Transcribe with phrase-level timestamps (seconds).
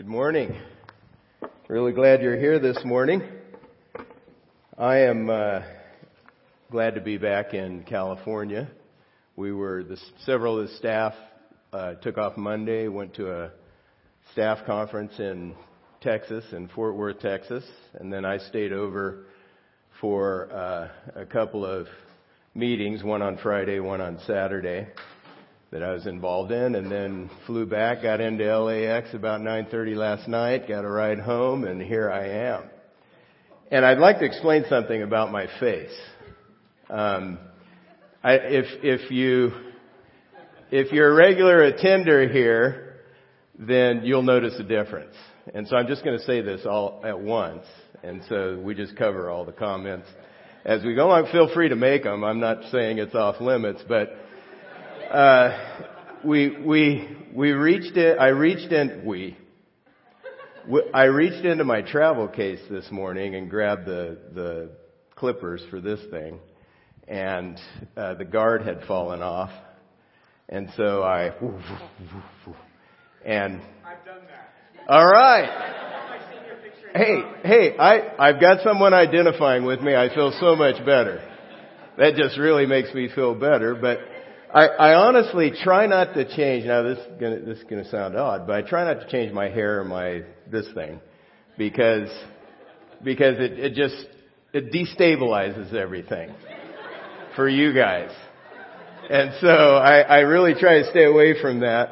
[0.00, 0.56] Good morning.
[1.68, 3.22] Really glad you're here this morning.
[4.78, 5.60] I am uh,
[6.70, 8.70] glad to be back in California.
[9.36, 11.12] We were the, several of the staff
[11.74, 13.50] uh, took off Monday, went to a
[14.32, 15.54] staff conference in
[16.00, 19.26] Texas, in Fort Worth, Texas, and then I stayed over
[20.00, 21.88] for uh, a couple of
[22.54, 24.86] meetings, one on Friday, one on Saturday
[25.70, 30.28] that I was involved in and then flew back, got into LAX about 9:30 last
[30.28, 32.64] night, got a ride home and here I am.
[33.70, 35.96] And I'd like to explain something about my face.
[36.88, 37.38] Um,
[38.22, 39.52] I, if if you
[40.72, 42.96] if you're a regular attender here,
[43.58, 45.14] then you'll notice a difference.
[45.54, 47.64] And so I'm just going to say this all at once,
[48.02, 50.08] and so we just cover all the comments
[50.64, 51.28] as we go along.
[51.30, 52.24] Feel free to make them.
[52.24, 54.10] I'm not saying it's off limits, but
[55.10, 55.58] uh,
[56.24, 58.18] we we we reached it.
[58.18, 59.02] I reached in.
[59.04, 59.36] We.
[60.94, 64.70] I reached into my travel case this morning and grabbed the the
[65.16, 66.38] clippers for this thing,
[67.08, 67.58] and
[67.96, 69.50] uh, the guard had fallen off,
[70.48, 71.32] and so I.
[73.24, 73.60] And.
[73.84, 74.52] I've done that.
[74.88, 75.76] All right.
[76.94, 79.94] Hey, hey, I, I've got someone identifying with me.
[79.94, 81.22] I feel so much better.
[81.98, 83.76] That just really makes me feel better.
[83.76, 83.98] But
[84.52, 86.64] I, I honestly try not to change.
[86.66, 89.32] Now this is gonna this is gonna sound odd, but I try not to change
[89.32, 91.00] my hair or my this thing
[91.56, 92.08] because
[93.04, 94.06] because it, it just
[94.52, 96.34] it destabilizes everything
[97.36, 98.10] for you guys.
[99.08, 101.90] And so I, I really try to stay away from that.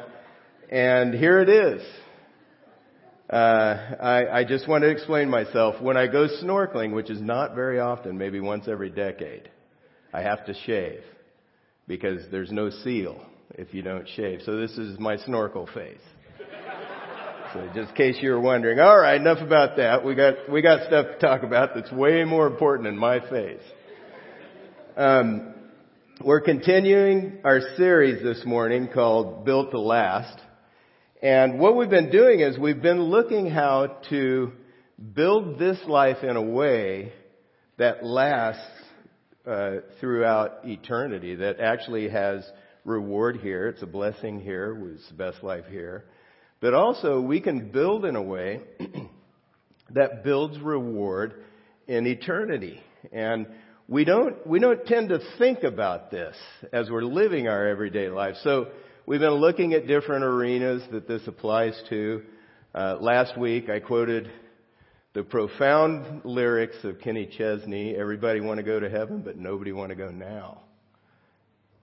[0.69, 1.81] And here it is.
[3.29, 3.35] Uh,
[4.01, 5.81] I, I just want to explain myself.
[5.81, 9.49] When I go snorkeling, which is not very often, maybe once every decade,
[10.13, 11.01] I have to shave
[11.89, 13.19] because there's no seal
[13.55, 14.41] if you don't shave.
[14.45, 15.99] So this is my snorkel face.
[17.51, 20.05] So just in case you were wondering, all right, enough about that.
[20.05, 23.63] We got we got stuff to talk about that's way more important than my face.
[24.95, 25.55] Um,
[26.23, 30.39] we're continuing our series this morning called Built to Last.
[31.23, 34.51] And what we've been doing is we've been looking how to
[35.15, 37.13] build this life in a way
[37.77, 38.61] that lasts
[39.45, 42.43] uh, throughout eternity that actually has
[42.85, 43.67] reward here.
[43.67, 44.77] It's a blessing here.
[44.95, 46.05] It's the best life here.
[46.61, 48.61] But also we can build in a way
[49.91, 51.35] that builds reward
[51.87, 52.81] in eternity.
[53.11, 53.47] And
[53.87, 56.35] we don't, we don't tend to think about this
[56.71, 58.35] as we're living our everyday life.
[58.43, 58.67] So
[59.05, 62.21] we've been looking at different arenas that this applies to.
[62.75, 64.29] Uh, last week I quoted
[65.13, 69.89] the profound lyrics of Kenny Chesney, everybody want to go to heaven, but nobody want
[69.89, 70.59] to go now.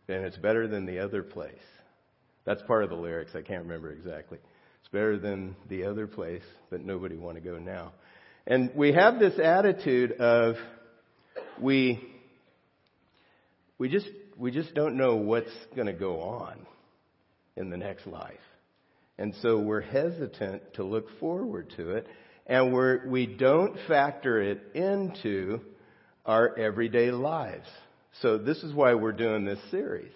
[0.08, 1.54] And it's better than the other place.
[2.44, 3.32] That's part of the lyrics.
[3.34, 4.38] I can't remember exactly.
[4.80, 7.92] It's better than the other place, but nobody want to go now.
[8.46, 10.54] And we have this attitude of
[11.60, 12.00] we
[13.78, 16.64] we just we just don't know what's going to go on
[17.56, 18.34] in the next life.
[19.18, 22.06] And so we're hesitant to look forward to it
[22.46, 25.60] and we're, we don't factor it into
[26.24, 27.66] our everyday lives.
[28.22, 30.12] So this is why we're doing this series.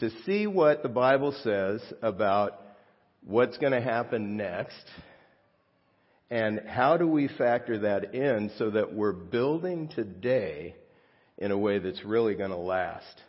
[0.00, 2.60] To see what the Bible says about
[3.26, 4.84] what's going to happen next
[6.30, 10.74] and how do we factor that in so that we're building today
[11.36, 13.20] in a way that's really going to last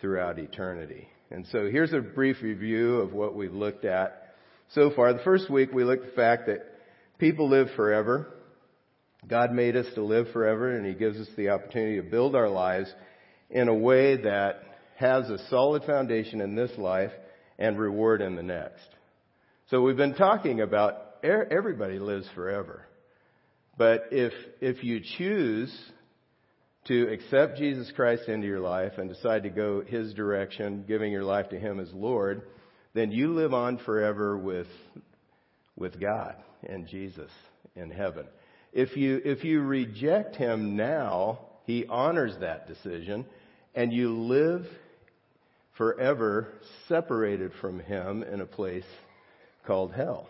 [0.00, 1.08] throughout eternity.
[1.30, 4.34] And so here's a brief review of what we've looked at
[4.72, 5.12] so far.
[5.12, 6.73] The first week we looked at the fact that
[7.18, 8.26] People live forever.
[9.28, 12.48] God made us to live forever and He gives us the opportunity to build our
[12.48, 12.92] lives
[13.50, 14.62] in a way that
[14.96, 17.12] has a solid foundation in this life
[17.58, 18.86] and reward in the next.
[19.70, 22.86] So we've been talking about everybody lives forever.
[23.78, 25.74] But if, if you choose
[26.86, 31.24] to accept Jesus Christ into your life and decide to go His direction, giving your
[31.24, 32.42] life to Him as Lord,
[32.92, 34.68] then you live on forever with,
[35.76, 36.34] with God
[36.68, 37.30] and Jesus
[37.76, 38.26] in heaven.
[38.72, 43.24] If you, if you reject him now, he honors that decision
[43.74, 44.66] and you live
[45.76, 46.48] forever
[46.88, 48.84] separated from him in a place
[49.66, 50.28] called hell.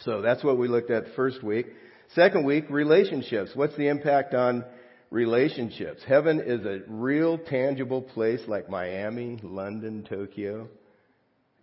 [0.00, 1.66] So that's what we looked at first week.
[2.14, 3.50] Second week, relationships.
[3.54, 4.64] What's the impact on
[5.10, 6.02] relationships?
[6.06, 10.68] Heaven is a real tangible place like Miami, London, Tokyo.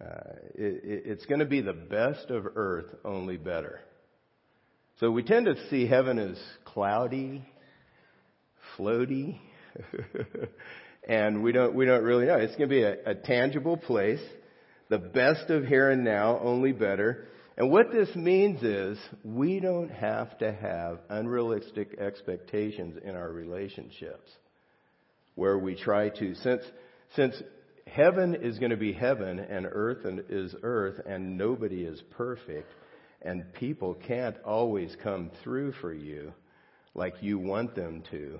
[0.01, 3.81] Uh, it, it's going to be the best of earth, only better.
[4.99, 7.45] So we tend to see heaven as cloudy,
[8.77, 9.39] floaty,
[11.07, 12.35] and we don't we don't really know.
[12.35, 14.21] It's going to be a, a tangible place,
[14.89, 17.27] the best of here and now, only better.
[17.57, 24.31] And what this means is we don't have to have unrealistic expectations in our relationships
[25.35, 26.63] where we try to, since,
[27.17, 27.35] since
[27.93, 32.71] heaven is going to be heaven and earth is earth and nobody is perfect
[33.21, 36.33] and people can't always come through for you
[36.95, 38.39] like you want them to.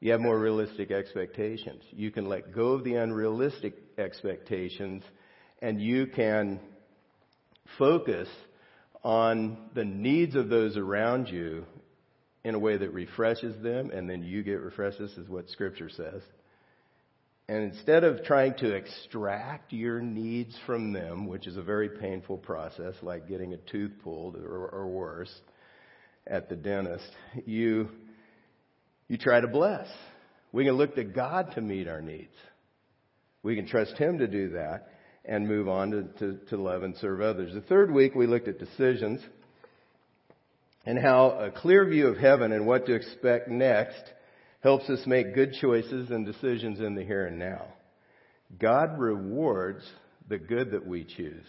[0.00, 1.82] You have more realistic expectations.
[1.92, 5.04] You can let go of the unrealistic expectations
[5.60, 6.58] and you can
[7.78, 8.28] focus
[9.04, 11.64] on the needs of those around you
[12.44, 14.98] in a way that refreshes them and then you get refreshed.
[14.98, 16.22] This is what scripture says.
[17.52, 22.38] And instead of trying to extract your needs from them, which is a very painful
[22.38, 25.30] process, like getting a tooth pulled or, or worse
[26.26, 27.10] at the dentist,
[27.44, 27.90] you,
[29.06, 29.86] you try to bless.
[30.50, 32.32] We can look to God to meet our needs.
[33.42, 34.88] We can trust Him to do that
[35.22, 37.52] and move on to, to, to love and serve others.
[37.52, 39.20] The third week we looked at decisions
[40.86, 44.04] and how a clear view of heaven and what to expect next
[44.62, 47.66] helps us make good choices and decisions in the here and now.
[48.58, 49.82] God rewards
[50.28, 51.46] the good that we choose.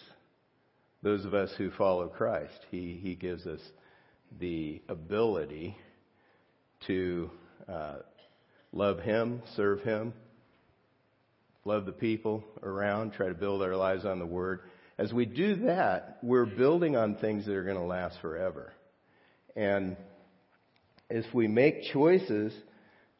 [1.03, 3.59] Those of us who follow Christ, He, he gives us
[4.39, 5.77] the ability
[6.87, 7.29] to
[7.67, 7.97] uh,
[8.71, 10.13] love Him, serve Him,
[11.65, 14.61] love the people around, try to build our lives on the Word.
[14.97, 18.73] As we do that, we're building on things that are going to last forever.
[19.55, 19.97] And
[21.09, 22.53] if we make choices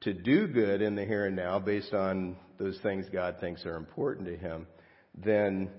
[0.03, 3.75] to do good in the here and now based on those things God thinks are
[3.75, 4.67] important to Him,
[5.15, 5.69] then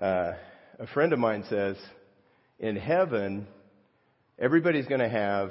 [0.00, 0.32] uh,
[0.78, 1.76] a friend of mine says,
[2.58, 3.46] in heaven,
[4.38, 5.50] everybody's going to have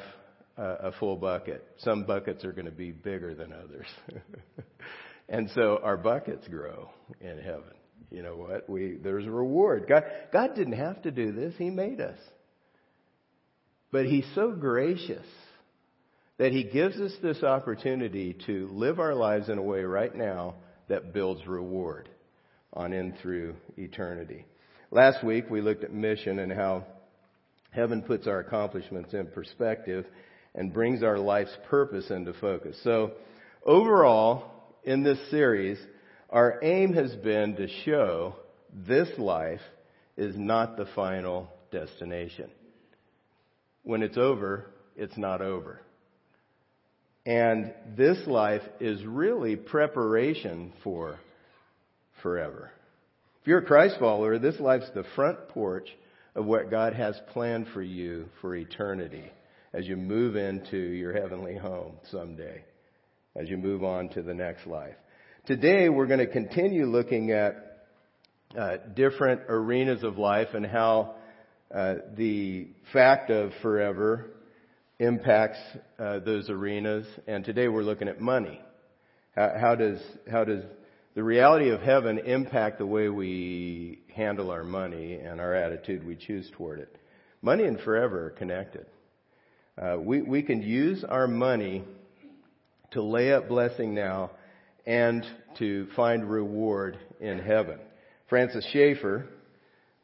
[0.57, 1.65] a, a full bucket.
[1.79, 3.87] Some buckets are going to be bigger than others.
[5.29, 7.73] and so our buckets grow in heaven.
[8.09, 8.69] You know what?
[8.69, 9.85] We, there's a reward.
[9.87, 10.03] God,
[10.33, 11.53] God didn't have to do this.
[11.57, 12.17] He made us.
[13.91, 15.25] But He's so gracious
[16.41, 20.55] that He gives us this opportunity to live our lives in a way right now
[20.89, 22.09] that builds reward
[22.73, 24.47] on in through eternity.
[24.89, 26.87] Last week we looked at mission and how
[27.69, 30.07] heaven puts our accomplishments in perspective
[30.55, 32.75] and brings our life's purpose into focus.
[32.83, 33.11] So
[33.63, 34.49] overall,
[34.83, 35.77] in this series,
[36.31, 38.35] our aim has been to show
[38.73, 39.61] this life
[40.17, 42.49] is not the final destination.
[43.83, 45.81] When it's over, it's not over.
[47.25, 51.19] And this life is really preparation for
[52.23, 52.71] forever.
[53.41, 55.87] If you're a Christ follower, this life's the front porch
[56.35, 59.31] of what God has planned for you for eternity
[59.73, 62.63] as you move into your heavenly home someday,
[63.35, 64.95] as you move on to the next life.
[65.45, 67.87] Today we're going to continue looking at
[68.57, 71.15] uh, different arenas of life and how
[71.73, 74.25] uh, the fact of forever
[75.01, 75.57] impacts
[75.97, 77.07] uh, those arenas.
[77.27, 78.61] And today we're looking at money.
[79.35, 79.99] How, how, does
[80.29, 80.63] how does
[81.15, 86.15] the reality of heaven impact the way we handle our money and our attitude we
[86.15, 86.95] choose toward it?
[87.41, 88.85] Money and forever are connected.
[89.81, 91.83] Uh, we we can use our money
[92.91, 94.29] to lay up blessing now
[94.85, 95.25] and
[95.57, 97.79] to find reward in heaven.
[98.29, 99.25] Francis Schaeffer,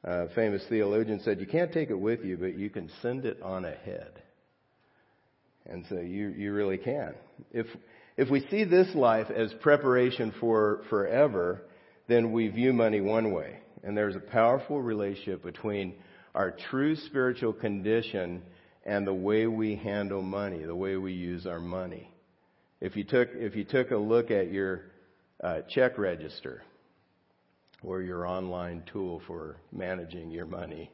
[0.04, 3.40] a famous theologian, said, "You can't take it with you, but you can send it
[3.44, 4.24] on ahead."
[5.70, 7.14] And so you, you really can.
[7.52, 7.68] If,
[8.16, 11.62] if we see this life as preparation for forever,
[12.08, 13.60] then we view money one way.
[13.84, 15.96] And there's a powerful relationship between
[16.34, 18.42] our true spiritual condition
[18.86, 22.10] and the way we handle money, the way we use our money.
[22.80, 24.84] If you took, if you took a look at your
[25.44, 26.64] uh, check register
[27.84, 30.92] or your online tool for managing your money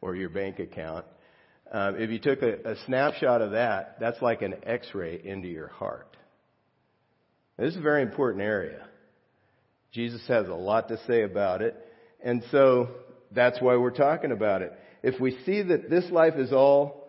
[0.00, 1.04] or your bank account,
[1.72, 5.68] um, if you took a, a snapshot of that, that's like an x-ray into your
[5.68, 6.16] heart.
[7.58, 8.86] This is a very important area.
[9.92, 11.74] Jesus has a lot to say about it.
[12.22, 12.88] And so
[13.30, 14.72] that's why we're talking about it.
[15.02, 17.08] If we see that this life is all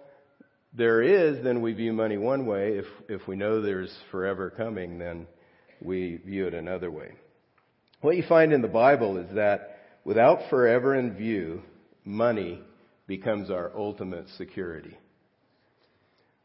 [0.73, 2.77] there is, then we view money one way.
[2.77, 5.27] If, if we know there's forever coming, then
[5.81, 7.11] we view it another way.
[8.01, 11.61] What you find in the Bible is that without forever in view,
[12.03, 12.61] money
[13.07, 14.97] becomes our ultimate security.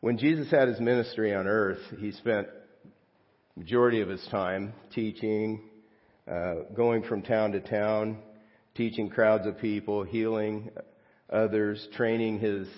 [0.01, 2.49] When Jesus had his ministry on earth, he spent
[3.57, 5.61] majority of his time teaching,
[6.31, 8.19] uh, going from town to town,
[8.77, 10.71] teaching crowds of people, healing
[11.31, 12.69] others, training his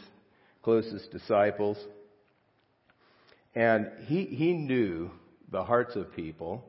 [0.62, 1.76] closest disciples.
[3.54, 5.10] And he, he knew
[5.50, 6.64] the hearts of people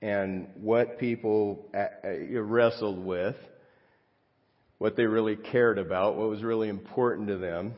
[0.00, 3.36] and what people uh, uh, wrestled with
[4.78, 7.74] what they really cared about, what was really important to them.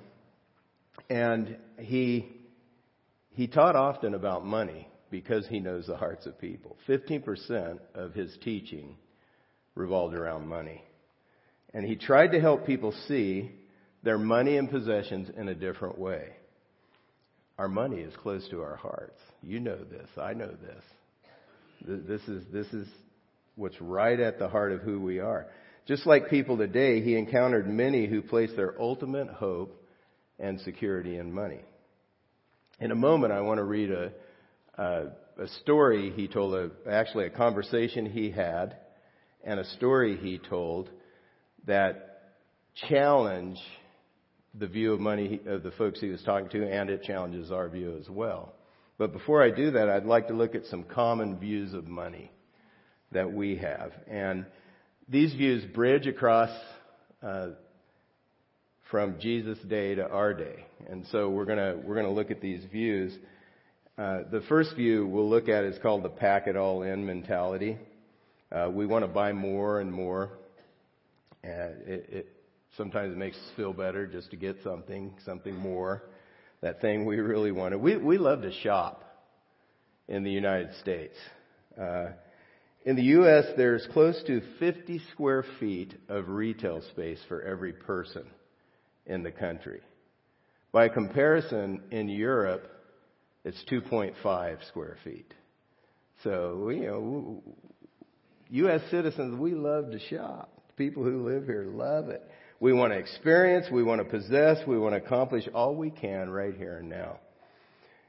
[1.08, 2.28] And he,
[3.32, 6.76] he taught often about money because he knows the hearts of people.
[6.88, 8.96] 15% of his teaching
[9.74, 10.84] revolved around money.
[11.72, 13.50] And he tried to help people see
[14.02, 16.28] their money and possessions in a different way.
[17.58, 19.20] Our money is close to our hearts.
[19.42, 20.08] You know this.
[20.16, 20.82] I know this.
[21.86, 22.88] This is, this is
[23.56, 25.46] what's right at the heart of who we are.
[25.86, 29.82] Just like people today, he encountered many who placed their ultimate hope
[30.38, 31.60] and security in money.
[32.80, 34.12] In a moment, I want to read a,
[34.78, 35.06] a,
[35.38, 38.76] a story he told, a, actually a conversation he had,
[39.44, 40.90] and a story he told
[41.66, 42.32] that
[42.88, 43.58] challenge
[44.54, 47.68] the view of money of the folks he was talking to, and it challenges our
[47.68, 48.54] view as well.
[48.98, 52.30] But before I do that, I'd like to look at some common views of money
[53.12, 53.92] that we have.
[54.08, 54.46] And
[55.10, 56.50] these views bridge across
[57.20, 57.48] uh,
[58.90, 60.64] from Jesus' day to our day.
[60.88, 63.12] And so we're gonna we're gonna look at these views.
[63.98, 67.76] Uh, the first view we'll look at is called the pack it all in mentality.
[68.52, 70.30] Uh, we want to buy more and more.
[71.42, 72.26] And it, it,
[72.76, 76.04] sometimes makes us feel better just to get something, something more,
[76.60, 77.78] that thing we really wanted.
[77.78, 79.02] We we love to shop
[80.06, 81.16] in the United States.
[81.80, 82.10] Uh,
[82.84, 88.24] in the U.S., there's close to 50 square feet of retail space for every person
[89.06, 89.80] in the country.
[90.72, 92.66] By comparison, in Europe,
[93.44, 95.32] it's 2.5 square feet.
[96.22, 97.42] So, you know,
[98.50, 98.80] U.S.
[98.90, 100.52] citizens, we love to shop.
[100.76, 102.22] People who live here love it.
[102.60, 106.30] We want to experience, we want to possess, we want to accomplish all we can
[106.30, 107.18] right here and now.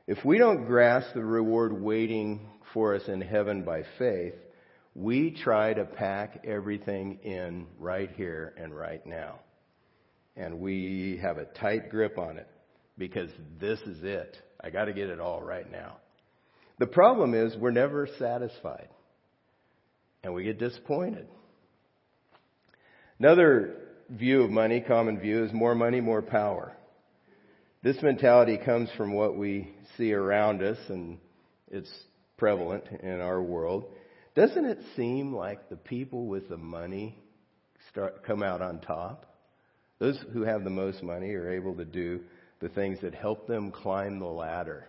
[0.07, 2.41] If we don't grasp the reward waiting
[2.73, 4.33] for us in heaven by faith,
[4.93, 9.39] we try to pack everything in right here and right now
[10.35, 12.47] and we have a tight grip on it
[12.97, 13.29] because
[13.59, 14.37] this is it.
[14.63, 15.97] I got to get it all right now.
[16.79, 18.89] The problem is we're never satisfied
[20.23, 21.27] and we get disappointed.
[23.19, 23.75] Another
[24.09, 26.75] view of money, common view, is more money, more power.
[27.83, 31.17] This mentality comes from what we see around us and
[31.69, 31.91] it's
[32.37, 33.85] prevalent in our world.
[34.33, 37.17] Doesn't it seem like the people with the money
[37.89, 39.25] start, come out on top?
[39.99, 42.21] Those who have the most money are able to do
[42.61, 44.87] the things that help them climb the ladder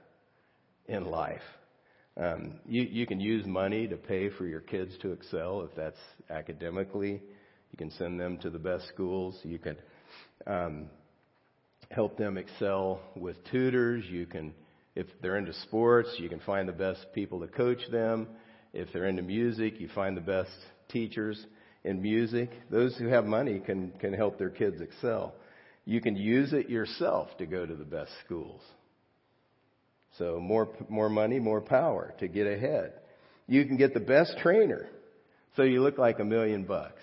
[0.86, 1.42] in life.
[2.16, 5.98] Um, you, you can use money to pay for your kids to excel if that's
[6.30, 7.20] academically.
[7.72, 9.36] You can send them to the best schools.
[9.42, 9.76] You can
[10.46, 10.90] um,
[11.90, 14.04] help them excel with tutors.
[14.08, 14.54] You can,
[14.94, 18.28] if they're into sports, you can find the best people to coach them.
[18.72, 20.50] If they're into music, you find the best
[20.88, 21.44] teachers
[21.84, 22.50] in music.
[22.70, 25.34] Those who have money can, can help their kids excel.
[25.84, 28.60] You can use it yourself to go to the best schools.
[30.18, 32.92] So more, more money, more power to get ahead.
[33.48, 34.88] You can get the best trainer.
[35.56, 37.02] So you look like a million bucks.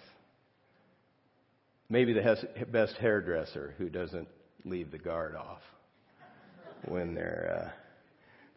[1.89, 2.38] Maybe the
[2.71, 4.27] best hairdresser who doesn't
[4.63, 5.61] leave the guard off
[6.85, 7.88] when they're, uh,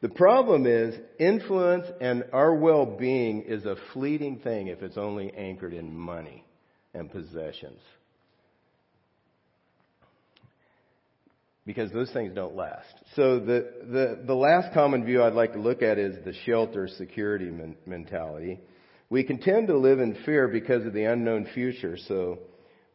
[0.03, 5.73] the problem is influence and our well-being is a fleeting thing if it's only anchored
[5.73, 6.45] in money
[6.93, 7.81] and possessions.
[11.65, 12.93] Because those things don't last.
[13.15, 16.89] So the, the, the last common view I'd like to look at is the shelter
[16.89, 18.61] security men- mentality.
[19.09, 22.41] We can tend to live in fear because of the unknown future, so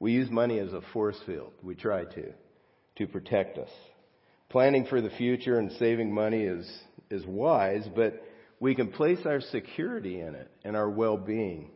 [0.01, 1.53] we use money as a force field.
[1.63, 2.33] We try to,
[2.97, 3.69] to protect us.
[4.49, 6.69] Planning for the future and saving money is
[7.09, 8.21] is wise, but
[8.59, 11.71] we can place our security in it and our well-being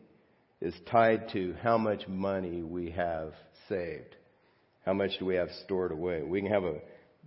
[0.60, 3.32] is tied to how much money we have
[3.68, 4.16] saved.
[4.84, 6.22] How much do we have stored away?
[6.22, 6.80] We can have a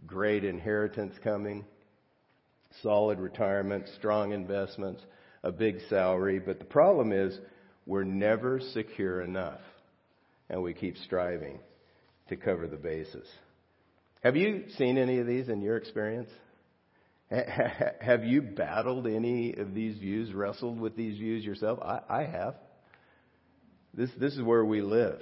[0.06, 1.66] great inheritance coming,
[2.82, 5.02] solid retirement, strong investments,
[5.44, 7.38] a big salary, but the problem is
[7.86, 9.62] we're never secure enough
[10.50, 11.60] and we keep striving
[12.30, 13.28] to cover the bases.
[14.26, 16.32] Have you seen any of these in your experience?
[17.30, 21.78] Have you battled any of these views, wrestled with these views yourself?
[21.80, 22.56] I, I have.
[23.94, 25.22] This, this is where we live.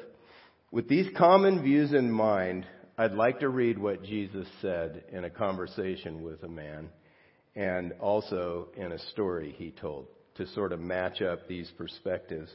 [0.71, 2.65] With these common views in mind,
[2.97, 6.87] I'd like to read what Jesus said in a conversation with a man
[7.57, 12.49] and also in a story he told to sort of match up these perspectives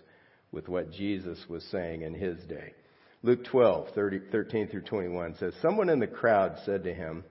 [0.50, 2.72] with what Jesus was saying in his day.
[3.22, 7.24] Luke 12, 30, 13 through 21 says, Someone in the crowd said to him,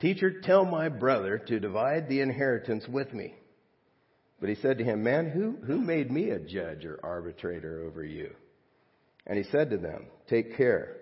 [0.00, 3.34] Teacher, tell my brother to divide the inheritance with me.
[4.40, 8.02] But he said to him, Man, who, who made me a judge or arbitrator over
[8.02, 8.32] you?
[9.24, 10.96] And he said to them, Take care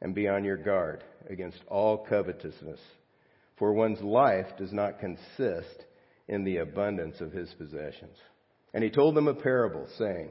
[0.00, 2.80] and be on your guard against all covetousness,
[3.58, 5.84] for one's life does not consist
[6.26, 8.16] in the abundance of his possessions.
[8.72, 10.30] And he told them a parable, saying,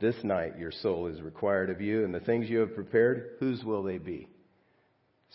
[0.00, 3.62] this night your soul is required of you, and the things you have prepared, whose
[3.64, 4.28] will they be?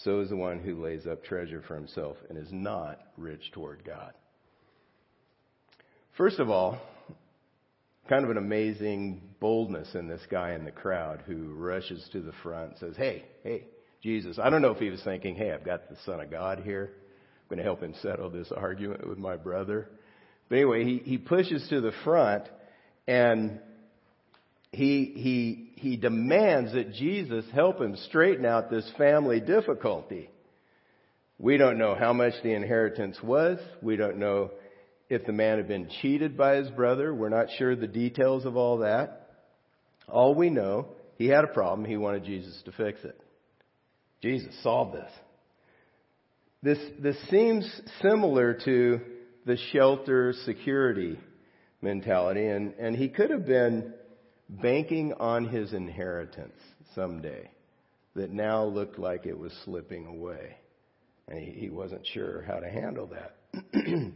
[0.03, 3.83] So is the one who lays up treasure for himself and is not rich toward
[3.83, 4.13] God.
[6.15, 6.79] First of all,
[8.07, 12.33] kind of an amazing boldness in this guy in the crowd who rushes to the
[12.43, 13.65] front and says, Hey, hey,
[14.01, 14.39] Jesus.
[14.41, 16.91] I don't know if he was thinking, hey, I've got the Son of God here.
[16.93, 19.89] I'm going to help him settle this argument with my brother.
[20.47, 22.43] But anyway, he, he pushes to the front
[23.07, 23.59] and
[24.71, 30.29] he, he, he demands that Jesus help him straighten out this family difficulty.
[31.39, 33.59] We don't know how much the inheritance was.
[33.81, 34.51] We don't know
[35.09, 37.13] if the man had been cheated by his brother.
[37.13, 39.29] We're not sure the details of all that.
[40.07, 41.87] All we know, he had a problem.
[41.87, 43.19] He wanted Jesus to fix it.
[44.21, 45.11] Jesus solved this.
[46.61, 48.99] This, this seems similar to
[49.45, 51.17] the shelter security
[51.81, 53.93] mentality, and, and he could have been
[54.49, 56.57] banking on his inheritance
[56.95, 57.49] someday
[58.15, 60.57] that now looked like it was slipping away.
[61.27, 63.35] And he, wasn't sure how to handle that.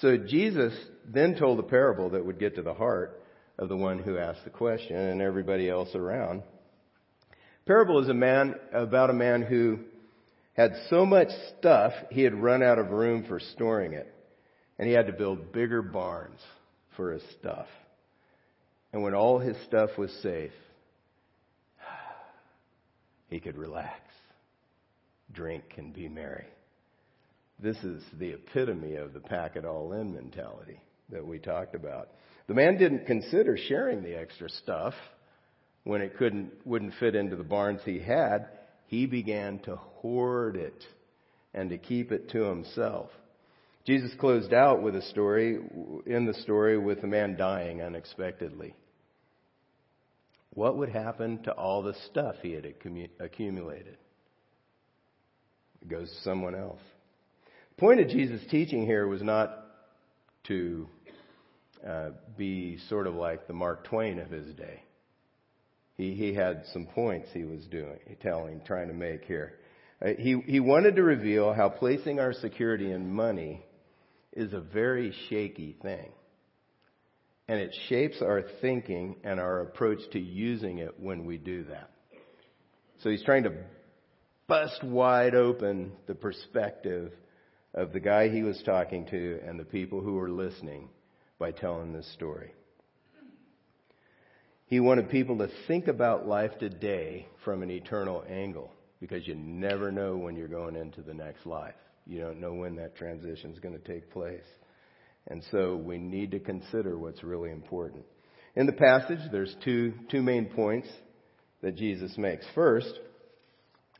[0.00, 0.74] so Jesus
[1.06, 3.22] then told a parable that would get to the heart
[3.56, 6.42] of the one who asked the question and everybody else around.
[7.66, 9.78] Parable is a man about a man who
[10.54, 14.12] had so much stuff he had run out of room for storing it,
[14.78, 16.40] and he had to build bigger barns
[16.96, 17.66] for his stuff.
[18.96, 20.52] And when all his stuff was safe,
[23.28, 24.00] he could relax,
[25.30, 26.46] drink, and be merry.
[27.58, 30.80] This is the epitome of the pack it all in mentality
[31.10, 32.08] that we talked about.
[32.46, 34.94] The man didn't consider sharing the extra stuff
[35.84, 38.48] when it couldn't, wouldn't fit into the barns he had,
[38.86, 40.82] he began to hoard it
[41.52, 43.10] and to keep it to himself.
[43.84, 45.58] Jesus closed out with a story,
[46.06, 48.74] in the story, with a man dying unexpectedly.
[50.56, 52.66] What would happen to all the stuff he had
[53.20, 53.96] accumulated?
[55.82, 56.80] It goes to someone else.
[57.76, 59.56] The point of Jesus' teaching here was not
[60.48, 60.88] to
[61.86, 64.82] uh, be sort of like the Mark Twain of his day
[65.96, 69.54] he, he had some points he was doing, telling, trying to make here.
[70.04, 73.64] Uh, he, he wanted to reveal how placing our security in money
[74.32, 76.12] is a very shaky thing.
[77.48, 81.90] And it shapes our thinking and our approach to using it when we do that.
[83.02, 83.52] So he's trying to
[84.48, 87.12] bust wide open the perspective
[87.74, 90.88] of the guy he was talking to and the people who were listening
[91.38, 92.52] by telling this story.
[94.66, 99.92] He wanted people to think about life today from an eternal angle because you never
[99.92, 101.74] know when you're going into the next life.
[102.06, 104.44] You don't know when that transition is going to take place.
[105.28, 108.04] And so we need to consider what's really important.
[108.54, 110.88] In the passage, there's two, two main points
[111.62, 112.46] that Jesus makes.
[112.54, 112.92] First,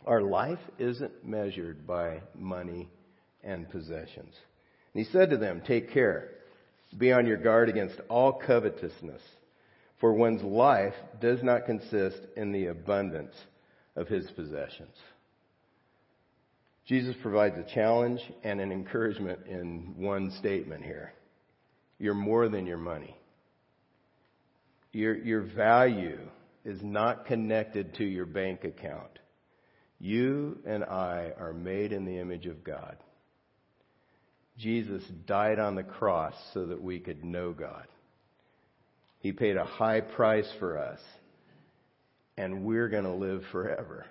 [0.06, 2.88] our life isn't measured by money
[3.42, 4.34] and possessions.
[4.94, 6.30] And he said to them, Take care.
[6.96, 9.20] Be on your guard against all covetousness
[10.00, 13.34] for one's life does not consist in the abundance
[13.94, 14.94] of his possessions.
[16.86, 21.12] Jesus provides a challenge and an encouragement in one statement here.
[21.98, 23.16] You're more than your money.
[24.92, 26.20] Your, your value
[26.64, 29.18] is not connected to your bank account.
[29.98, 32.96] You and I are made in the image of God.
[34.58, 37.86] Jesus died on the cross so that we could know God.
[39.20, 41.00] He paid a high price for us.
[42.38, 44.06] And we're going to live forever.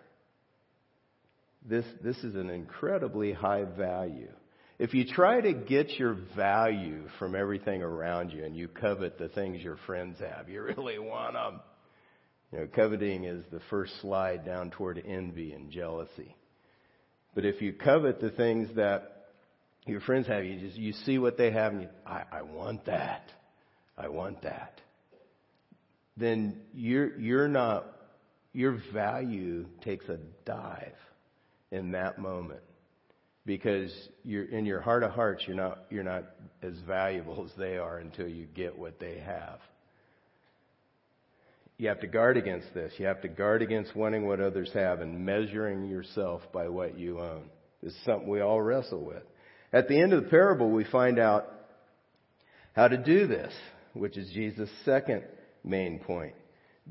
[1.67, 4.31] This, this is an incredibly high value.
[4.77, 9.29] If you try to get your value from everything around you and you covet the
[9.29, 11.61] things your friends have, you really want them.
[12.51, 16.35] You know, coveting is the first slide down toward envy and jealousy.
[17.33, 19.27] But if you covet the things that
[19.85, 22.85] your friends have, you just you see what they have and you, I, I want
[22.85, 23.31] that.
[23.97, 24.81] I want that
[26.17, 27.85] then you're, you're not,
[28.53, 30.95] your value takes a dive
[31.71, 32.61] in that moment
[33.45, 33.91] because
[34.23, 36.23] you're in your heart of hearts you're not you're not
[36.62, 39.60] as valuable as they are until you get what they have.
[41.77, 42.93] You have to guard against this.
[42.97, 47.19] You have to guard against wanting what others have and measuring yourself by what you
[47.19, 47.49] own.
[47.84, 49.23] This is something we all wrestle with.
[49.73, 51.51] At the end of the parable we find out
[52.73, 53.53] how to do this
[53.93, 55.23] which is jesus second
[55.63, 56.34] main point.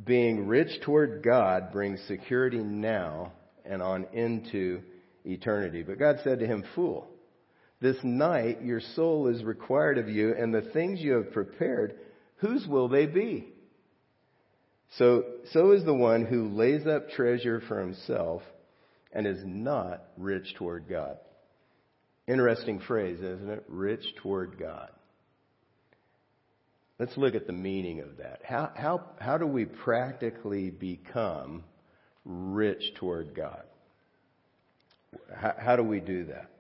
[0.05, 3.33] Being rich toward god brings security now
[3.65, 4.83] and on into
[5.25, 5.83] eternity.
[5.83, 7.09] But God said to him, Fool,
[7.81, 11.97] this night your soul is required of you, and the things you have prepared,
[12.37, 13.49] whose will they be?
[14.99, 18.43] So, so is the one who lays up treasure for himself
[19.13, 21.19] and is not rich toward God.
[22.27, 23.65] Interesting phrase, isn't it?
[23.69, 24.91] Rich toward God.
[26.99, 28.41] Let's look at the meaning of that.
[28.45, 31.65] How, how, how do we practically become
[32.25, 33.65] rich toward God?
[35.35, 36.51] How, how do we do that?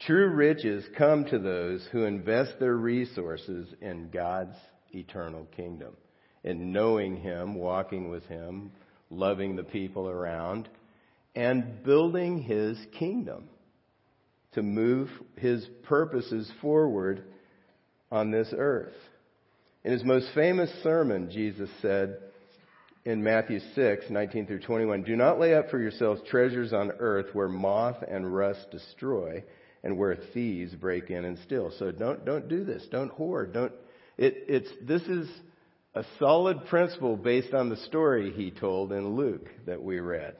[0.00, 4.56] True riches come to those who invest their resources in God's
[4.92, 5.96] eternal kingdom,
[6.42, 8.72] in knowing Him, walking with Him,
[9.10, 10.68] loving the people around,
[11.34, 13.48] and building His kingdom
[14.52, 17.24] to move His purposes forward
[18.10, 18.94] on this earth.
[19.84, 22.18] In His most famous sermon, Jesus said,
[23.04, 27.34] in Matthew 6, 19 through 21, do not lay up for yourselves treasures on earth
[27.34, 29.44] where moth and rust destroy
[29.82, 31.70] and where thieves break in and steal.
[31.78, 32.86] So don't, don't do this.
[32.90, 33.52] Don't hoard.
[33.52, 33.72] Don't,
[34.16, 35.28] it, it's, this is
[35.94, 40.36] a solid principle based on the story he told in Luke that we read.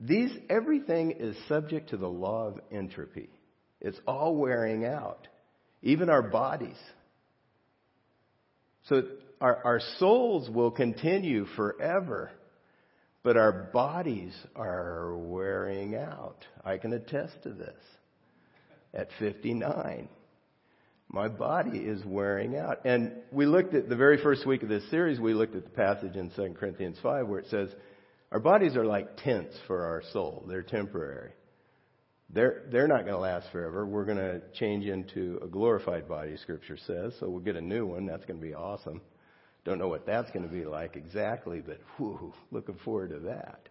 [0.00, 3.30] These, everything is subject to the law of entropy.
[3.80, 5.26] It's all wearing out.
[5.82, 6.78] Even our bodies.
[8.88, 9.02] So
[9.40, 12.30] our, our souls will continue forever,
[13.22, 16.44] but our bodies are wearing out.
[16.64, 17.76] I can attest to this.
[18.94, 20.08] At 59,
[21.10, 22.84] my body is wearing out.
[22.86, 25.70] And we looked at the very first week of this series, we looked at the
[25.70, 27.68] passage in 2 Corinthians 5 where it says,
[28.32, 30.44] our bodies are like tents for our soul.
[30.48, 31.32] They're temporary.
[32.30, 33.86] They're, they're not going to last forever.
[33.86, 37.14] We're going to change into a glorified body, Scripture says.
[37.20, 38.06] So we'll get a new one.
[38.06, 39.00] That's going to be awesome.
[39.64, 43.68] Don't know what that's going to be like exactly, but whew, looking forward to that.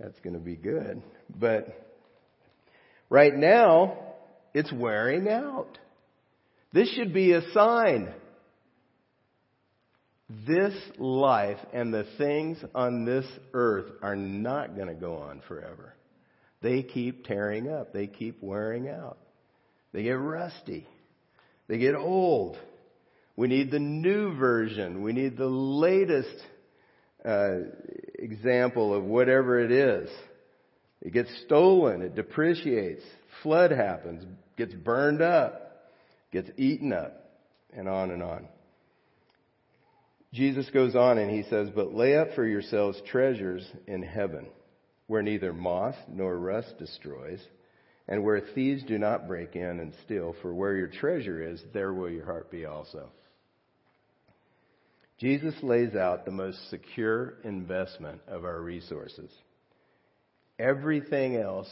[0.00, 1.02] That's going to be good.
[1.34, 1.68] But
[3.08, 3.98] right now,
[4.52, 5.78] it's wearing out.
[6.72, 8.12] This should be a sign.
[10.46, 15.95] This life and the things on this earth are not going to go on forever.
[16.66, 17.92] They keep tearing up.
[17.92, 19.18] They keep wearing out.
[19.92, 20.84] They get rusty.
[21.68, 22.56] They get old.
[23.36, 25.00] We need the new version.
[25.00, 26.34] We need the latest
[27.24, 27.58] uh,
[28.18, 30.10] example of whatever it is.
[31.02, 33.04] It gets stolen, it depreciates,
[33.44, 34.24] flood happens,
[34.56, 35.92] gets burned up,
[36.32, 37.30] gets eaten up,
[37.76, 38.48] and on and on.
[40.34, 44.48] Jesus goes on and he says, But lay up for yourselves treasures in heaven,
[45.06, 47.40] where neither moth nor rust destroys,
[48.08, 51.92] and where thieves do not break in and steal, for where your treasure is, there
[51.92, 53.08] will your heart be also.
[55.18, 59.30] Jesus lays out the most secure investment of our resources.
[60.58, 61.68] Everything else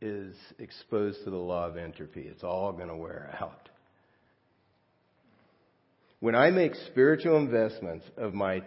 [0.00, 2.22] is exposed to the law of entropy.
[2.22, 3.68] It's all going to wear out.
[6.20, 8.62] When I make spiritual investments of my,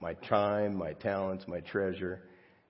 [0.00, 2.20] my time, my talents, my treasure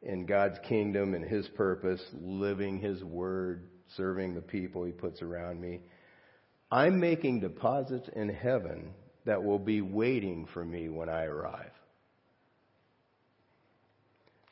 [0.02, 5.61] in God's kingdom and His purpose, living His word, serving the people He puts around
[5.61, 5.80] me,
[6.70, 8.92] I'm making deposits in heaven
[9.24, 11.72] that will be waiting for me when I arrive.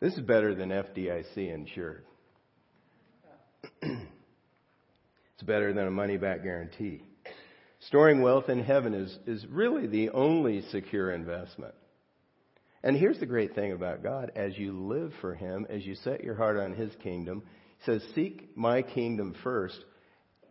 [0.00, 2.04] This is better than FDIC insured.
[3.82, 7.02] it's better than a money back guarantee.
[7.80, 11.74] Storing wealth in heaven is, is really the only secure investment.
[12.87, 16.25] And here's the great thing about God as you live for Him, as you set
[16.25, 17.42] your heart on His kingdom,
[17.81, 19.79] He says, Seek my kingdom first,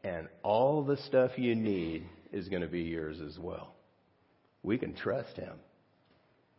[0.03, 3.75] and all the stuff you need is going to be yours as well
[4.65, 5.53] we can trust Him.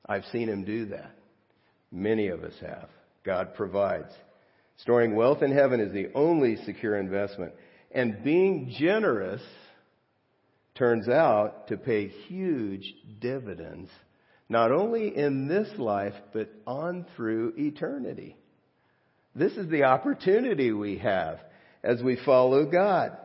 [0.07, 1.15] I've seen Him do that.
[1.91, 2.89] Many of us have.
[3.25, 4.12] God provides.
[4.79, 7.53] Storing wealth in heaven is the only secure investment.
[7.91, 9.43] And being generous
[10.77, 13.91] turns out to pay huge dividends,
[14.49, 18.37] not only in this life, but on through eternity.
[19.35, 21.41] This is the opportunity we have
[21.83, 23.17] as we follow God.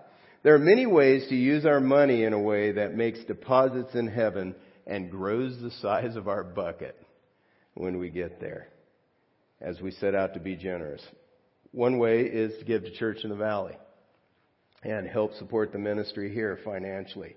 [0.44, 4.08] There are many ways to use our money in a way that makes deposits in
[4.08, 4.56] heaven
[4.88, 6.98] and grows the size of our bucket
[7.76, 8.68] when we get there
[9.62, 11.02] as we set out to be generous.
[11.72, 13.78] one way is to give to Church in the Valley
[14.84, 17.36] and help support the ministry here financially.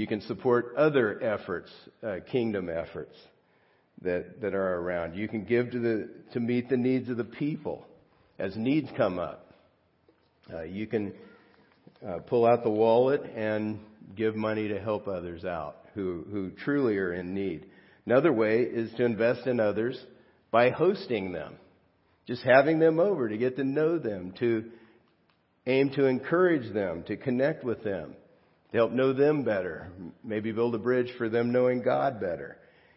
[0.00, 1.70] You can support other efforts,
[2.02, 3.14] uh, kingdom efforts
[4.00, 5.14] that, that are around.
[5.14, 7.84] You can give to the, to meet the needs of the people
[8.38, 9.52] as needs come up.
[10.50, 11.12] Uh, you can
[12.02, 13.78] uh, pull out the wallet and
[14.16, 17.66] give money to help others out who, who truly are in need.
[18.06, 20.02] Another way is to invest in others
[20.50, 21.56] by hosting them.
[22.26, 24.64] Just having them over to get to know them, to
[25.66, 28.14] aim to encourage them, to connect with them,
[28.70, 29.88] to help know them better,
[30.22, 32.56] maybe build a bridge for them knowing God better.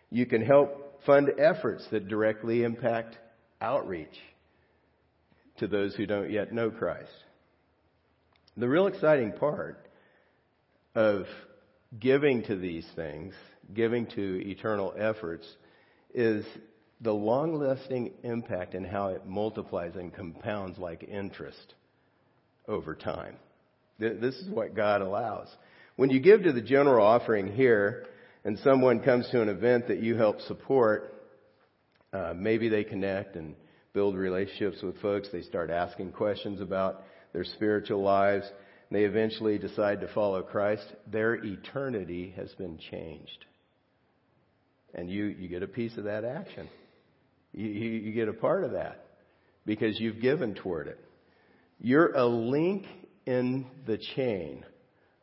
[0.10, 3.18] You can help fund efforts that directly impact
[3.60, 4.18] outreach
[5.58, 7.12] to those who don't yet know Christ.
[8.58, 9.88] The real exciting part
[10.96, 11.26] of
[12.00, 13.34] giving to these things,
[13.74, 15.48] giving to eternal efforts,
[16.14, 16.46] is
[17.02, 21.74] the long lasting impact and how it multiplies and compounds like interest
[22.68, 23.36] over time.
[24.00, 25.48] This is what God allows.
[25.96, 28.06] When you give to the general offering here,
[28.44, 31.14] and someone comes to an event that you help support,
[32.12, 33.56] uh, maybe they connect and
[33.94, 35.30] build relationships with folks.
[35.32, 38.46] They start asking questions about their spiritual lives.
[38.90, 40.86] And they eventually decide to follow Christ.
[41.08, 43.46] Their eternity has been changed.
[44.94, 46.70] And you, you get a piece of that action.
[47.54, 49.06] You, you, you get a part of that
[49.66, 51.00] because you've given toward it.
[51.80, 52.86] You're a link
[53.26, 54.66] in the chain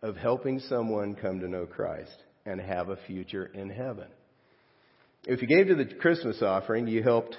[0.02, 4.08] of helping someone come to know Christ and have a future in heaven.
[5.26, 7.36] If you gave to the Christmas offering, you helped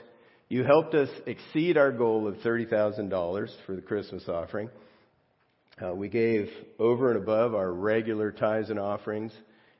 [0.49, 4.69] you helped us exceed our goal of $30,000 for the Christmas offering.
[5.81, 9.31] Uh, we gave over and above our regular tithes and offerings,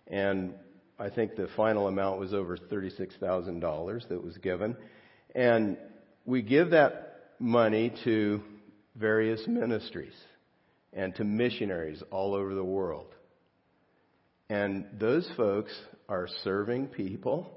[0.08, 0.54] and
[0.98, 4.78] I think the final amount was over $36,000 that was given.
[5.36, 5.78] And
[6.26, 8.42] we give that money to
[8.96, 10.14] various ministries
[10.94, 13.14] and to missionaries all over the world.
[14.50, 15.72] And those folks
[16.10, 17.50] are serving people.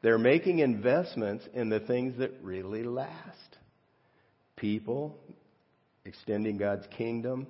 [0.00, 3.58] They're making investments in the things that really last.
[4.56, 5.18] People,
[6.04, 7.46] extending God's kingdom,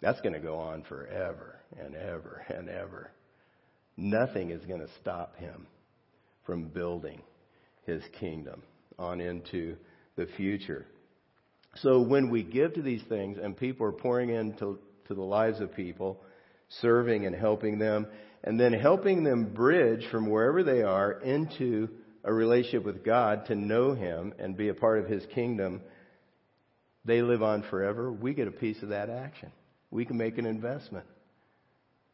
[0.00, 3.10] that's going to go on forever and ever and ever.
[3.96, 5.66] Nothing is going to stop him
[6.44, 7.20] from building
[7.84, 8.62] his kingdom
[8.98, 9.76] on into
[10.16, 10.86] the future.
[11.76, 15.60] So when we give to these things and people are pouring into to the lives
[15.60, 16.20] of people,
[16.80, 18.06] serving and helping them,
[18.44, 21.88] and then helping them bridge from wherever they are into
[22.24, 25.80] a relationship with God to know Him and be a part of His kingdom,
[27.04, 28.12] they live on forever.
[28.12, 29.50] We get a piece of that action.
[29.90, 31.06] We can make an investment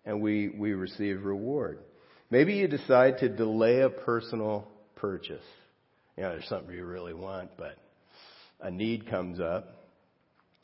[0.05, 1.81] and we, we receive reward.
[2.31, 4.67] Maybe you decide to delay a personal
[4.97, 5.45] purchase.
[6.17, 7.77] You know, there's something you really want, but
[8.61, 9.69] a need comes up,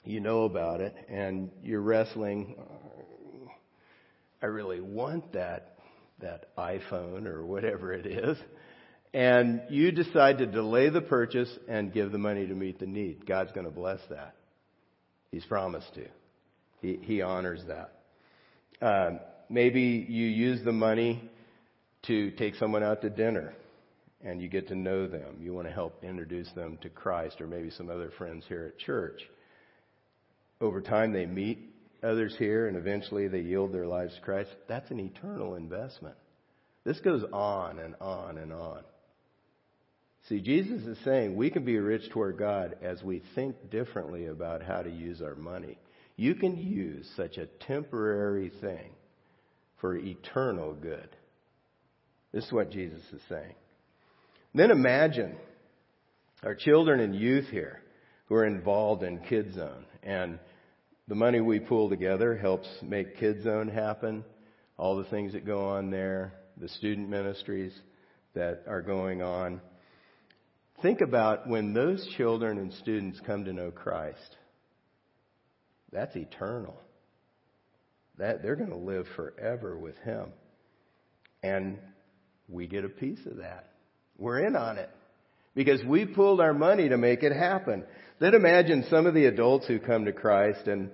[0.05, 2.57] you know about it, and you're wrestling.
[4.43, 5.77] I really want that
[6.21, 8.37] that iPhone or whatever it is,
[9.13, 13.27] and you decide to delay the purchase and give the money to meet the need.
[13.27, 14.35] God's going to bless that.
[15.31, 16.07] He's promised to.
[16.81, 17.93] He, he honors that.
[18.85, 21.31] Uh, maybe you use the money
[22.07, 23.55] to take someone out to dinner
[24.25, 25.37] and you get to know them.
[25.41, 28.79] You want to help introduce them to Christ or maybe some other friends here at
[28.79, 29.21] church.
[30.61, 31.59] Over time, they meet
[32.03, 34.51] others here and eventually they yield their lives to Christ.
[34.69, 36.17] That's an eternal investment.
[36.85, 38.83] This goes on and on and on.
[40.29, 44.63] See, Jesus is saying we can be rich toward God as we think differently about
[44.63, 45.79] how to use our money.
[46.17, 48.91] You can use such a temporary thing
[49.81, 51.09] for eternal good.
[52.33, 53.55] This is what Jesus is saying.
[54.55, 55.37] Then imagine
[56.43, 57.83] our children and youth here
[58.27, 59.87] who are involved in Kid Zone.
[60.03, 60.39] And
[61.09, 64.25] the money we pool together helps make Kid Zone happen,
[64.77, 67.73] all the things that go on there, the student ministries
[68.35, 69.61] that are going on.
[70.83, 74.37] Think about when those children and students come to know Christ.
[75.93, 76.81] That's eternal.
[78.19, 80.33] That they're going to live forever with him.
[81.43, 81.79] And
[82.49, 83.72] we get a piece of that.
[84.23, 84.89] We're in on it
[85.57, 87.83] because we pulled our money to make it happen.
[88.21, 90.91] Then imagine some of the adults who come to Christ and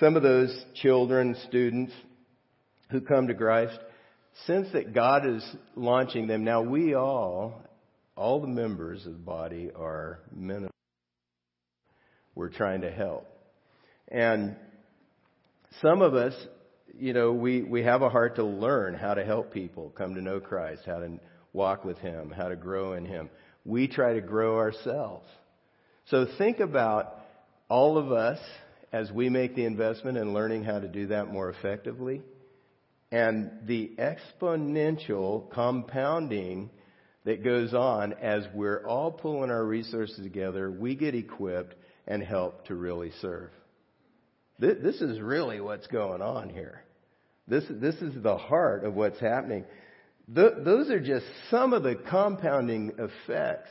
[0.00, 1.92] some of those children, students
[2.90, 3.78] who come to Christ,
[4.48, 5.44] sense that God is
[5.76, 6.42] launching them.
[6.42, 7.62] Now we all,
[8.16, 10.72] all the members of the body are ministers.
[12.34, 13.28] We're trying to help.
[14.08, 14.56] And
[15.80, 16.34] some of us,
[16.92, 20.20] you know, we, we have a heart to learn how to help people come to
[20.20, 21.20] know Christ, how to
[21.54, 23.30] walk with Him, how to grow in Him.
[23.64, 25.26] We try to grow ourselves.
[26.08, 27.16] So think about
[27.70, 28.38] all of us,
[28.92, 32.20] as we make the investment in learning how to do that more effectively,
[33.10, 36.68] and the exponential compounding
[37.24, 41.74] that goes on as we're all pulling our resources together, we get equipped
[42.06, 43.50] and help to really serve.
[44.58, 46.82] This is really what's going on here.
[47.48, 49.64] This, this is the heart of what's happening.
[50.28, 53.70] Those are just some of the compounding effects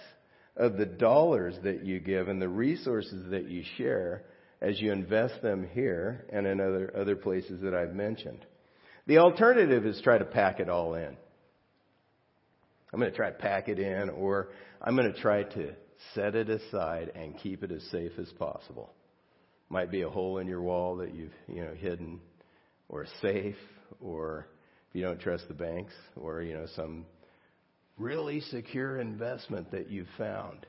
[0.56, 4.24] of the dollars that you give and the resources that you share
[4.62, 8.46] as you invest them here and in other, other places that I've mentioned.
[9.08, 11.18] The alternative is try to pack it all in.
[12.94, 15.74] I'm going to try to pack it in, or I'm going to try to
[16.14, 18.94] set it aside and keep it as safe as possible.
[19.70, 22.22] Might be a hole in your wall that you've you know hidden,
[22.90, 23.58] or a safe,
[24.00, 24.48] or
[24.94, 27.06] if you don't trust the banks, or you know some
[27.98, 30.68] really secure investment that you've found.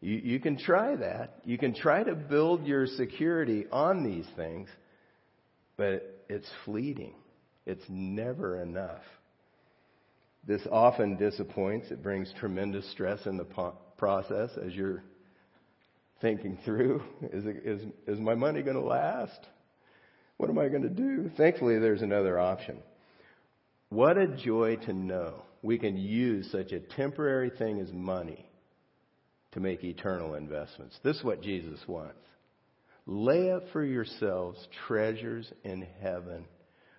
[0.00, 1.40] You, you can try that.
[1.44, 4.68] You can try to build your security on these things,
[5.76, 7.14] but it's fleeting.
[7.66, 9.02] It's never enough.
[10.46, 11.90] This often disappoints.
[11.90, 15.02] It brings tremendous stress in the po- process as you're
[16.20, 17.02] thinking through
[17.32, 19.40] is, it, is, is my money going to last?
[20.36, 21.32] What am I going to do?
[21.36, 22.78] Thankfully, there's another option.
[23.90, 28.46] What a joy to know we can use such a temporary thing as money
[29.52, 30.98] to make eternal investments.
[31.02, 32.18] This is what Jesus wants.
[33.06, 36.44] Lay up for yourselves treasures in heaven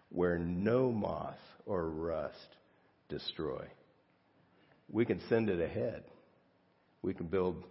[0.09, 2.55] where no moth or rust
[3.07, 3.65] destroy.
[4.91, 6.03] We can send it ahead.
[7.03, 7.63] We can build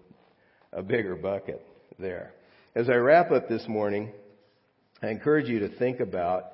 [0.72, 1.66] a bigger bucket
[1.98, 2.32] there.
[2.76, 4.12] As I wrap up this morning,
[5.02, 6.52] I encourage you to think about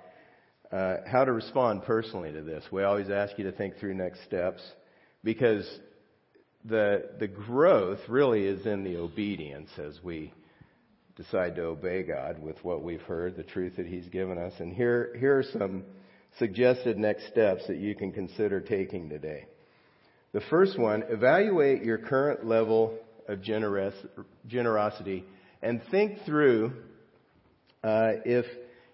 [0.73, 2.65] uh, how to respond personally to this.
[2.73, 4.63] We always ask you to think through next steps
[5.23, 5.67] because
[6.65, 10.33] the the growth really is in the obedience as we
[11.17, 14.53] decide to obey God with what we've heard, the truth that He's given us.
[14.59, 15.85] And here here are some
[16.39, 19.47] suggested next steps that you can consider taking today.
[20.33, 22.99] The first one, evaluate your current level
[23.29, 25.25] of generosity
[25.63, 26.73] and think through
[27.85, 28.45] uh, if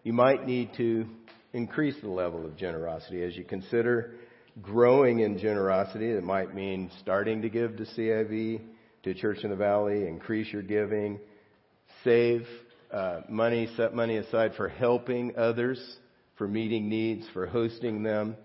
[0.03, 1.07] you might need to
[1.53, 4.15] increase the level of generosity as you consider
[4.63, 6.11] growing in generosity.
[6.11, 8.61] It might mean starting to give to CIV,
[9.05, 11.19] to Church in the Valley, increase your giving,
[12.05, 12.47] save
[12.93, 15.81] uh, money, set money aside for helping others,
[16.37, 18.37] for meeting needs, for hosting them.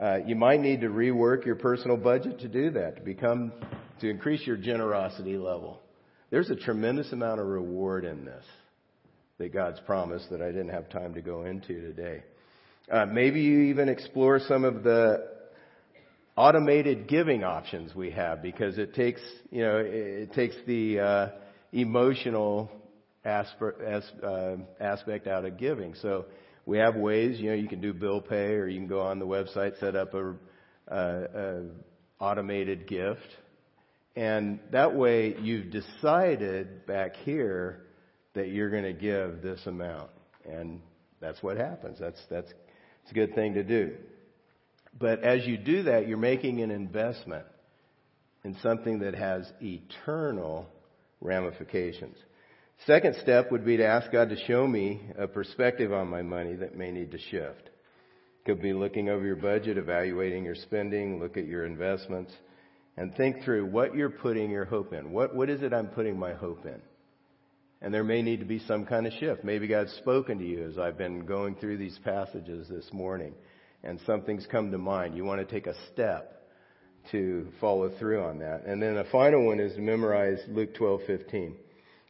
[0.00, 3.52] Uh, you might need to rework your personal budget to do that, to become,
[4.00, 5.80] to increase your generosity level.
[6.30, 8.44] There's a tremendous amount of reward in this
[9.38, 12.22] that God's promised that I didn't have time to go into today.
[12.90, 15.26] Uh, maybe you even explore some of the
[16.36, 19.20] automated giving options we have because it takes,
[19.50, 21.28] you know, it takes the uh,
[21.72, 22.70] emotional
[23.24, 25.94] aspect, as, uh, aspect out of giving.
[25.96, 26.26] So
[26.64, 29.18] we have ways, you know, you can do bill pay or you can go on
[29.18, 30.34] the website, set up a,
[30.88, 31.62] a, a
[32.20, 33.20] automated gift.
[34.14, 37.85] And that way you've decided back here
[38.36, 40.10] that you're going to give this amount.
[40.48, 40.80] And
[41.20, 41.98] that's what happens.
[41.98, 42.50] That's, that's,
[43.02, 43.94] it's a good thing to do.
[44.98, 47.44] But as you do that, you're making an investment
[48.44, 50.68] in something that has eternal
[51.20, 52.16] ramifications.
[52.86, 56.54] Second step would be to ask God to show me a perspective on my money
[56.54, 57.70] that may need to shift.
[58.44, 62.32] Could be looking over your budget, evaluating your spending, look at your investments,
[62.96, 65.10] and think through what you're putting your hope in.
[65.10, 66.80] What, what is it I'm putting my hope in?
[67.82, 69.44] And there may need to be some kind of shift.
[69.44, 73.34] Maybe God's spoken to you as I've been going through these passages this morning,
[73.84, 75.16] and something's come to mind.
[75.16, 76.36] You want to take a step
[77.12, 78.64] to follow through on that.
[78.66, 81.54] And then a final one is to memorize Luke 12:15.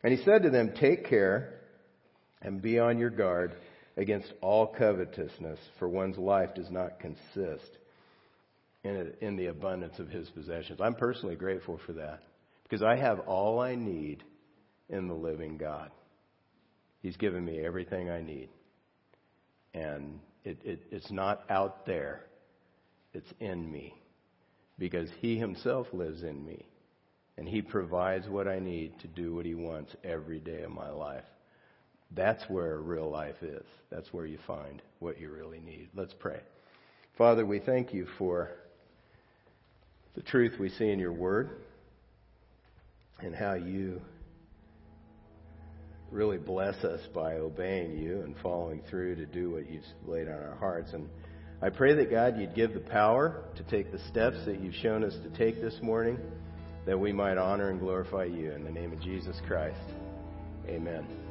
[0.02, 1.60] And he said to them, Take care
[2.42, 3.54] and be on your guard
[3.96, 7.78] against all covetousness, for one's life does not consist
[8.84, 10.80] in, in the abundance of his possessions.
[10.80, 12.22] I'm personally grateful for that
[12.62, 14.22] because I have all I need
[14.88, 15.90] in the living God.
[17.02, 18.48] He's given me everything I need.
[19.74, 22.22] And it, it, it's not out there,
[23.12, 23.94] it's in me
[24.78, 26.66] because He Himself lives in me.
[27.38, 30.90] And He provides what I need to do what He wants every day of my
[30.90, 31.24] life.
[32.12, 33.64] That's where real life is.
[33.90, 35.88] That's where you find what you really need.
[35.94, 36.40] Let's pray.
[37.18, 38.50] Father, we thank you for
[40.14, 41.50] the truth we see in your word
[43.20, 44.00] and how you
[46.16, 50.34] really bless us by obeying you and following through to do what you've laid on
[50.34, 50.92] our hearts.
[50.94, 51.08] And
[51.60, 55.04] I pray that God, you'd give the power to take the steps that you've shown
[55.04, 56.18] us to take this morning
[56.86, 59.78] that we might honor and glorify you in the name of Jesus Christ.
[60.68, 61.25] Amen.